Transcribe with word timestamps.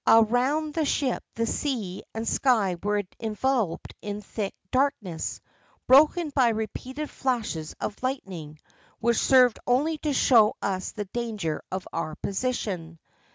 AH 0.07 0.21
round 0.29 0.73
the 0.73 0.83
ship 0.85 1.23
the 1.35 1.45
sea 1.45 2.01
and 2.15 2.27
sky 2.27 2.75
were 2.81 3.03
enveloped 3.19 3.93
in 4.01 4.19
thick 4.19 4.51
darkness, 4.71 5.39
broken 5.85 6.27
by 6.33 6.49
repeated 6.49 7.07
flashes 7.07 7.75
of 7.79 8.01
lightning, 8.01 8.57
which 8.99 9.17
served 9.17 9.59
only 9.67 9.99
to 9.99 10.11
show 10.11 10.55
us 10.59 10.91
the 10.93 11.05
danger 11.05 11.61
of 11.71 11.87
our 11.93 12.15
position. 12.15 12.97